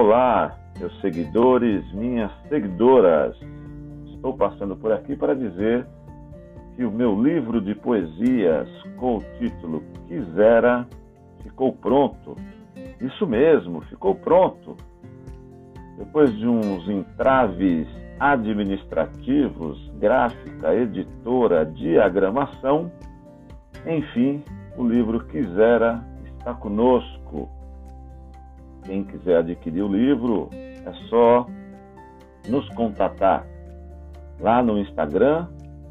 Olá, 0.00 0.56
meus 0.78 0.96
seguidores, 1.00 1.84
minhas 1.92 2.30
seguidoras. 2.48 3.36
Estou 4.14 4.32
passando 4.32 4.76
por 4.76 4.92
aqui 4.92 5.16
para 5.16 5.34
dizer 5.34 5.84
que 6.76 6.84
o 6.84 6.90
meu 6.92 7.20
livro 7.20 7.60
de 7.60 7.74
poesias 7.74 8.68
com 8.96 9.16
o 9.16 9.24
título 9.40 9.82
Quisera 10.06 10.86
ficou 11.42 11.72
pronto. 11.72 12.36
Isso 13.00 13.26
mesmo, 13.26 13.80
ficou 13.86 14.14
pronto. 14.14 14.76
Depois 15.98 16.32
de 16.38 16.46
uns 16.46 16.88
entraves 16.88 17.88
administrativos, 18.20 19.90
gráfica, 19.98 20.76
editora, 20.76 21.66
diagramação, 21.66 22.88
enfim, 23.84 24.44
o 24.76 24.86
livro 24.86 25.24
Quisera 25.24 26.00
está 26.38 26.54
conosco. 26.54 27.57
Quem 28.88 29.04
quiser 29.04 29.36
adquirir 29.36 29.82
o 29.82 29.88
livro, 29.88 30.48
é 30.50 30.90
só 31.10 31.46
nos 32.48 32.66
contatar 32.70 33.46
lá 34.40 34.62
no 34.62 34.78
Instagram, 34.78 35.46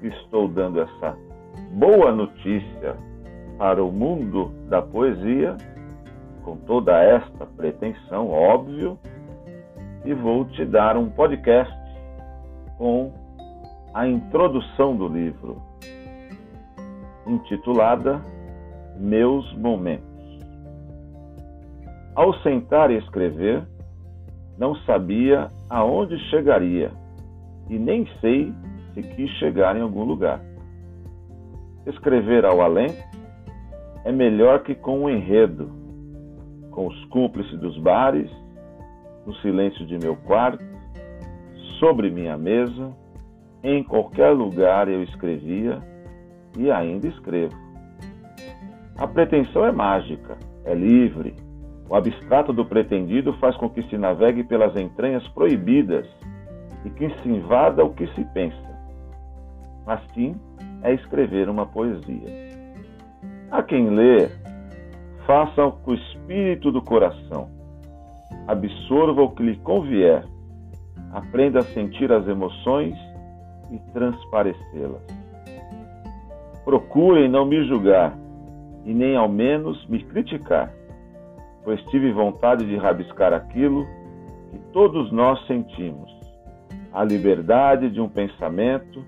que 0.00 0.06
estou 0.06 0.48
dando 0.48 0.80
essa 0.80 1.14
boa 1.72 2.12
notícia 2.12 2.96
para 3.58 3.84
o 3.84 3.92
mundo 3.92 4.50
da 4.68 4.80
poesia, 4.80 5.56
com 6.42 6.56
toda 6.56 6.98
esta 7.02 7.46
pretensão, 7.46 8.30
óbvio, 8.30 8.98
e 10.04 10.14
vou 10.14 10.44
te 10.46 10.64
dar 10.64 10.96
um 10.96 11.10
podcast 11.10 11.72
com 12.78 13.12
a 13.92 14.06
introdução 14.06 14.96
do 14.96 15.08
livro, 15.08 15.60
intitulada 17.26 18.20
Meus 18.98 19.52
Momentos. 19.56 20.08
Ao 22.14 22.34
sentar 22.42 22.90
e 22.90 22.96
escrever, 22.96 23.62
não 24.58 24.74
sabia 24.86 25.50
aonde 25.68 26.18
chegaria 26.30 26.90
e 27.68 27.78
nem 27.78 28.06
sei 28.20 28.52
se 28.92 29.02
quis 29.02 29.30
chegar 29.38 29.76
em 29.76 29.80
algum 29.80 30.04
lugar. 30.04 30.49
Escrever 31.86 32.44
ao 32.44 32.60
além 32.60 32.90
é 34.04 34.12
melhor 34.12 34.62
que 34.62 34.74
com 34.74 35.00
o 35.00 35.02
um 35.04 35.10
enredo, 35.10 35.70
com 36.70 36.86
os 36.86 37.04
cúmplices 37.06 37.58
dos 37.58 37.76
bares, 37.78 38.30
no 39.26 39.34
silêncio 39.36 39.86
de 39.86 39.98
meu 39.98 40.16
quarto, 40.16 40.64
sobre 41.78 42.10
minha 42.10 42.36
mesa, 42.36 42.92
em 43.62 43.82
qualquer 43.82 44.30
lugar 44.30 44.88
eu 44.88 45.02
escrevia 45.02 45.78
e 46.58 46.70
ainda 46.70 47.06
escrevo. 47.06 47.54
A 48.98 49.06
pretensão 49.06 49.64
é 49.64 49.72
mágica, 49.72 50.36
é 50.64 50.74
livre. 50.74 51.34
O 51.88 51.94
abstrato 51.94 52.52
do 52.52 52.64
pretendido 52.64 53.32
faz 53.34 53.56
com 53.56 53.68
que 53.68 53.82
se 53.84 53.96
navegue 53.96 54.44
pelas 54.44 54.76
entranhas 54.76 55.26
proibidas 55.28 56.06
e 56.84 56.90
que 56.90 57.08
se 57.20 57.28
invada 57.28 57.84
o 57.84 57.94
que 57.94 58.06
se 58.08 58.24
pensa. 58.32 58.70
Assim 59.86 60.34
é 60.82 60.94
escrever 60.94 61.48
uma 61.48 61.66
poesia. 61.66 62.50
A 63.50 63.62
quem 63.62 63.90
lê, 63.90 64.28
faça 65.26 65.70
com 65.82 65.90
o 65.90 65.94
espírito 65.94 66.70
do 66.70 66.82
coração. 66.82 67.48
Absorva 68.46 69.22
o 69.22 69.30
que 69.30 69.42
lhe 69.42 69.56
convier. 69.58 70.24
Aprenda 71.12 71.60
a 71.60 71.64
sentir 71.64 72.12
as 72.12 72.26
emoções 72.26 72.94
e 73.70 73.78
transparecê-las. 73.92 75.02
Procurem 76.64 77.28
não 77.28 77.44
me 77.44 77.64
julgar 77.66 78.16
e 78.84 78.94
nem 78.94 79.16
ao 79.16 79.28
menos 79.28 79.86
me 79.88 80.02
criticar, 80.04 80.72
pois 81.64 81.82
tive 81.86 82.12
vontade 82.12 82.66
de 82.66 82.76
rabiscar 82.76 83.32
aquilo 83.32 83.86
que 84.50 84.58
todos 84.72 85.12
nós 85.12 85.44
sentimos, 85.46 86.10
a 86.92 87.04
liberdade 87.04 87.90
de 87.90 88.00
um 88.00 88.08
pensamento 88.08 89.04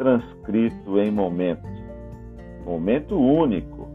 transcrito 0.00 0.98
em 0.98 1.10
momento 1.10 1.68
momento 2.64 3.18
único. 3.18 3.86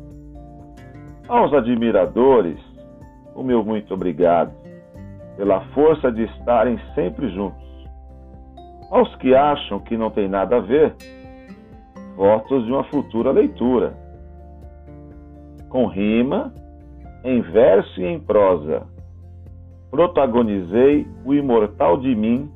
Aos 1.28 1.52
admiradores, 1.52 2.60
o 3.34 3.42
meu 3.42 3.64
muito 3.64 3.92
obrigado 3.94 4.54
pela 5.36 5.62
força 5.74 6.12
de 6.12 6.24
estarem 6.24 6.80
sempre 6.94 7.30
juntos. 7.30 7.66
Aos 8.92 9.16
que 9.16 9.34
acham 9.34 9.80
que 9.80 9.98
não 9.98 10.12
tem 10.12 10.28
nada 10.28 10.58
a 10.58 10.60
ver, 10.60 10.96
votos 12.16 12.66
de 12.66 12.72
uma 12.72 12.84
futura 12.86 13.32
leitura. 13.32 13.98
Com 15.70 15.88
rima, 15.88 16.54
em 17.24 17.42
verso 17.42 18.00
e 18.00 18.06
em 18.06 18.20
prosa, 18.20 18.84
protagonizei 19.90 21.08
o 21.26 21.34
imortal 21.34 21.98
de 21.98 22.16
mim 22.16 22.50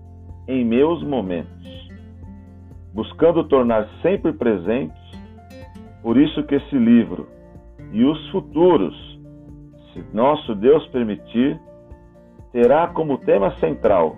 em 0.47 0.63
meus 0.63 1.03
momentos, 1.03 1.68
buscando 2.93 3.43
tornar 3.43 3.87
sempre 4.01 4.33
presente 4.33 4.99
por 6.01 6.17
isso 6.17 6.43
que 6.43 6.55
esse 6.55 6.75
livro 6.77 7.27
e 7.91 8.03
os 8.03 8.29
futuros, 8.29 8.95
se 9.93 10.03
nosso 10.13 10.55
Deus 10.55 10.85
permitir, 10.87 11.59
terá 12.51 12.87
como 12.87 13.17
tema 13.17 13.51
central 13.57 14.15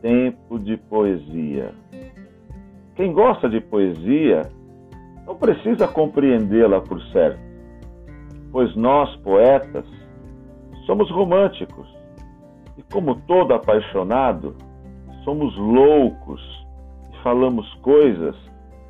tempo 0.00 0.58
de 0.58 0.76
poesia. 0.76 1.72
Quem 2.94 3.12
gosta 3.12 3.48
de 3.48 3.60
poesia 3.60 4.42
não 5.26 5.36
precisa 5.36 5.88
compreendê-la 5.88 6.80
por 6.80 7.02
certo, 7.06 7.40
pois 8.52 8.74
nós, 8.76 9.14
poetas, 9.16 9.84
somos 10.86 11.10
românticos 11.10 11.88
e, 12.76 12.82
como 12.92 13.16
todo 13.22 13.52
apaixonado, 13.52 14.56
somos 15.24 15.56
loucos 15.56 16.40
falamos 17.22 17.72
coisas 17.82 18.36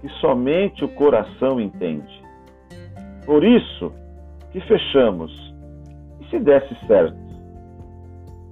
que 0.00 0.08
somente 0.20 0.84
o 0.84 0.88
coração 0.88 1.60
entende. 1.60 2.22
Por 3.26 3.44
isso 3.44 3.92
que 4.52 4.60
fechamos. 4.60 5.32
E 6.20 6.26
se 6.30 6.38
desse 6.38 6.74
certo? 6.86 7.16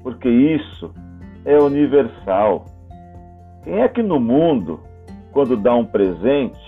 Porque 0.03 0.29
isso 0.29 0.93
é 1.45 1.59
universal. 1.59 2.67
Quem 3.65 3.81
é 3.81 3.89
que 3.89 4.03
no 4.03 4.21
mundo, 4.21 4.81
quando 5.33 5.57
dá 5.57 5.75
um 5.75 5.85
presente, 5.85 6.59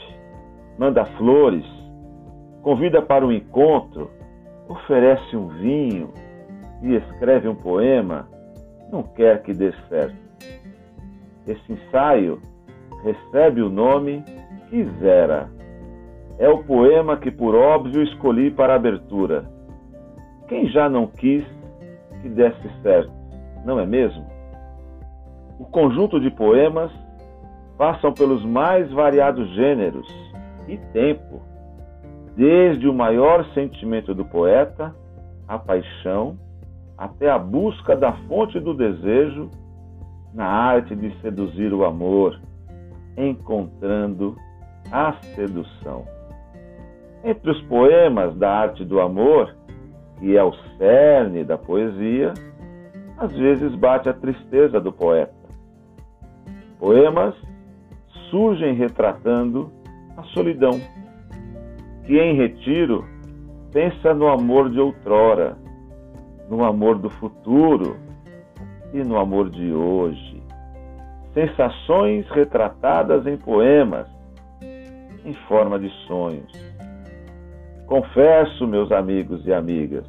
manda 0.78 1.04
flores, 1.04 1.66
convida 2.62 3.02
para 3.02 3.26
um 3.26 3.32
encontro, 3.32 4.10
oferece 4.68 5.36
um 5.36 5.48
vinho 5.48 6.12
e 6.82 6.94
escreve 6.94 7.48
um 7.48 7.54
poema, 7.54 8.28
não 8.90 9.02
quer 9.02 9.42
que 9.42 9.52
dê 9.52 9.72
certo? 9.88 10.16
Esse 11.46 11.72
ensaio 11.72 12.40
recebe 13.02 13.62
o 13.62 13.68
nome 13.68 14.24
quisera. 14.68 15.48
É 16.38 16.48
o 16.48 16.62
poema 16.64 17.16
que, 17.16 17.30
por 17.30 17.54
óbvio, 17.54 18.02
escolhi 18.02 18.50
para 18.50 18.74
abertura. 18.74 19.44
Quem 20.46 20.66
já 20.68 20.88
não 20.88 21.06
quis 21.06 21.44
que 22.22 22.28
desse 22.28 22.68
certo, 22.82 23.12
não 23.64 23.78
é 23.78 23.86
mesmo? 23.86 24.26
O 25.58 25.64
conjunto 25.64 26.20
de 26.20 26.30
poemas 26.30 26.92
passam 27.76 28.12
pelos 28.12 28.44
mais 28.44 28.90
variados 28.92 29.48
gêneros 29.54 30.06
e 30.68 30.76
tempo, 30.92 31.42
desde 32.36 32.88
o 32.88 32.94
maior 32.94 33.44
sentimento 33.54 34.14
do 34.14 34.24
poeta, 34.24 34.94
a 35.46 35.58
paixão, 35.58 36.36
até 36.96 37.30
a 37.30 37.38
busca 37.38 37.96
da 37.96 38.12
fonte 38.28 38.58
do 38.60 38.74
desejo 38.74 39.50
na 40.34 40.46
arte 40.46 40.94
de 40.94 41.10
seduzir 41.20 41.72
o 41.72 41.84
amor, 41.84 42.38
encontrando 43.18 44.36
a 44.92 45.12
sedução. 45.34 46.04
Entre 47.24 47.50
os 47.50 47.60
poemas 47.62 48.36
da 48.36 48.50
arte 48.50 48.84
do 48.84 49.00
amor, 49.00 49.54
que 50.18 50.36
é 50.36 50.42
o 50.42 50.52
cerne 50.76 51.44
da 51.44 51.58
poesia, 51.58 52.32
às 53.18 53.32
vezes 53.32 53.74
bate 53.74 54.08
a 54.08 54.14
tristeza 54.14 54.80
do 54.80 54.92
poeta. 54.92 55.34
Poemas 56.78 57.34
surgem 58.30 58.74
retratando 58.74 59.70
a 60.16 60.22
solidão, 60.34 60.80
que 62.06 62.16
em 62.18 62.36
retiro 62.36 63.04
pensa 63.72 64.14
no 64.14 64.28
amor 64.28 64.70
de 64.70 64.78
outrora, 64.78 65.56
no 66.48 66.64
amor 66.64 66.98
do 66.98 67.10
futuro 67.10 67.96
e 68.92 68.98
no 68.98 69.18
amor 69.18 69.50
de 69.50 69.72
hoje. 69.72 70.42
Sensações 71.38 72.28
retratadas 72.30 73.24
em 73.24 73.36
poemas 73.36 74.08
em 75.24 75.32
forma 75.46 75.78
de 75.78 75.88
sonhos. 76.08 76.50
Confesso, 77.86 78.66
meus 78.66 78.90
amigos 78.90 79.46
e 79.46 79.52
amigas, 79.52 80.04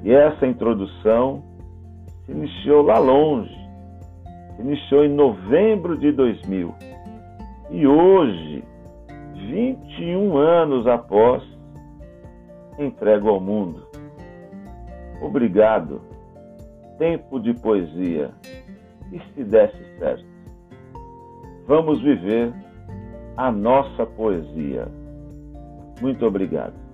que 0.00 0.12
essa 0.12 0.46
introdução 0.46 1.42
se 2.24 2.30
iniciou 2.30 2.82
lá 2.82 3.00
longe, 3.00 3.52
se 4.54 4.62
iniciou 4.62 5.04
em 5.04 5.08
novembro 5.08 5.98
de 5.98 6.12
2000. 6.12 6.72
E 7.70 7.84
hoje, 7.84 8.62
21 9.34 10.36
anos 10.36 10.86
após, 10.86 11.42
entrego 12.78 13.28
ao 13.28 13.40
mundo. 13.40 13.88
Obrigado. 15.20 16.00
Tempo 16.96 17.40
de 17.40 17.54
poesia. 17.54 18.30
E 19.12 19.20
se 19.34 19.44
desse 19.44 19.98
certo? 19.98 20.24
Vamos 21.66 22.00
viver 22.02 22.52
a 23.36 23.52
nossa 23.52 24.06
poesia. 24.06 24.88
Muito 26.00 26.26
obrigado. 26.26 26.87